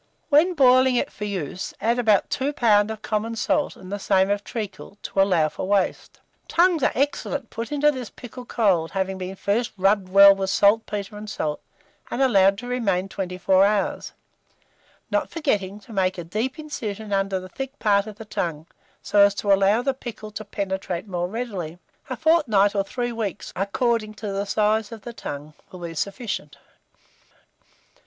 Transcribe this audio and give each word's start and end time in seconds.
When 0.29 0.55
boiling 0.55 0.95
it 0.95 1.11
for 1.11 1.25
use, 1.25 1.75
add 1.79 1.99
about 1.99 2.31
2 2.31 2.53
lbs. 2.53 2.89
of 2.89 3.03
common 3.03 3.35
salt, 3.35 3.75
and 3.75 3.91
the 3.91 3.99
same 3.99 4.31
of 4.31 4.43
treacle, 4.43 4.97
to 5.03 5.21
allow 5.21 5.47
for 5.47 5.67
waste. 5.67 6.19
Tongues 6.47 6.81
are 6.81 6.91
excellent 6.95 7.51
put 7.51 7.71
into 7.71 7.91
this 7.91 8.09
pickle 8.09 8.43
cold, 8.43 8.89
having 8.93 9.19
been 9.19 9.35
first 9.35 9.71
rubbed 9.77 10.09
well 10.09 10.33
with 10.33 10.49
saltpetre 10.49 11.15
and 11.15 11.29
salt, 11.29 11.61
and 12.09 12.19
allowed 12.19 12.57
to 12.57 12.67
remain 12.67 13.09
24 13.09 13.63
hours, 13.63 14.13
not 15.11 15.29
forgetting 15.29 15.79
to 15.81 15.93
make 15.93 16.17
a 16.17 16.23
deep 16.23 16.57
incision 16.57 17.13
under 17.13 17.39
the 17.39 17.49
thick 17.49 17.77
part 17.77 18.07
of 18.07 18.15
the 18.15 18.25
tongue, 18.25 18.65
so 19.03 19.19
as 19.19 19.35
to 19.35 19.53
allow 19.53 19.83
the 19.83 19.93
pickle 19.93 20.31
to 20.31 20.43
penetrate 20.43 21.07
more 21.07 21.27
readily. 21.27 21.77
A 22.09 22.17
fortnight 22.17 22.73
or 22.73 22.83
3 22.83 23.11
weeks, 23.11 23.53
according 23.55 24.15
to 24.15 24.31
the 24.31 24.45
size 24.47 24.91
of 24.91 25.03
the 25.03 25.13
tongue, 25.13 25.53
will 25.71 25.81
be 25.81 25.93
sufficient. 25.93 26.57